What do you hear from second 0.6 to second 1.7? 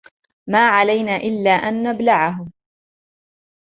علينا إلا